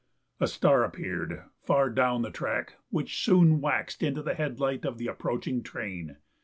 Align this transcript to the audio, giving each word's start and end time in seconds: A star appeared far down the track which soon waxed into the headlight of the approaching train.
A 0.39 0.47
star 0.47 0.83
appeared 0.83 1.43
far 1.61 1.91
down 1.91 2.23
the 2.23 2.31
track 2.31 2.73
which 2.89 3.23
soon 3.23 3.61
waxed 3.61 4.01
into 4.01 4.23
the 4.23 4.33
headlight 4.33 4.83
of 4.83 4.97
the 4.97 5.05
approaching 5.05 5.61
train. 5.61 6.17